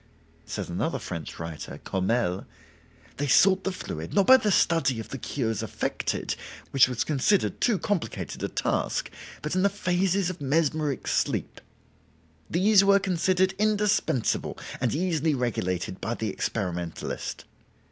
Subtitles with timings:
[0.47, 2.45] Says another French writer (Courmelles):
[3.17, 6.33] "They sought the fluid, not by the study of the cures affected,
[6.71, 9.11] which was considered too complicated a task,
[9.43, 11.61] but in the phases of mesmeric sleep.
[12.49, 17.45] These were considered indispensable and easily regulated by the experimentalist.